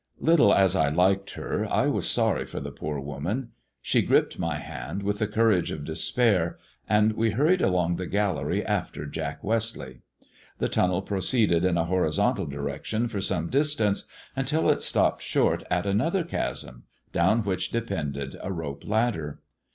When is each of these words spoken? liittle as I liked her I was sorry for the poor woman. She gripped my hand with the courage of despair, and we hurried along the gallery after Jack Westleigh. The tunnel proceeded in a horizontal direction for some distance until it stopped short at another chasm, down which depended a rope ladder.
liittle 0.19 0.51
as 0.51 0.75
I 0.75 0.89
liked 0.89 1.33
her 1.33 1.67
I 1.71 1.85
was 1.85 2.09
sorry 2.09 2.43
for 2.47 2.59
the 2.59 2.71
poor 2.71 2.99
woman. 2.99 3.51
She 3.83 4.01
gripped 4.01 4.39
my 4.39 4.55
hand 4.55 5.03
with 5.03 5.19
the 5.19 5.27
courage 5.27 5.69
of 5.69 5.85
despair, 5.85 6.57
and 6.89 7.13
we 7.13 7.29
hurried 7.29 7.61
along 7.61 7.97
the 7.97 8.07
gallery 8.07 8.65
after 8.65 9.05
Jack 9.05 9.43
Westleigh. 9.43 9.99
The 10.57 10.69
tunnel 10.69 11.03
proceeded 11.03 11.63
in 11.63 11.77
a 11.77 11.85
horizontal 11.85 12.47
direction 12.47 13.09
for 13.09 13.21
some 13.21 13.51
distance 13.51 14.09
until 14.35 14.71
it 14.71 14.81
stopped 14.81 15.21
short 15.21 15.61
at 15.69 15.85
another 15.85 16.23
chasm, 16.23 16.85
down 17.13 17.43
which 17.43 17.69
depended 17.69 18.37
a 18.41 18.51
rope 18.51 18.87
ladder. 18.87 19.39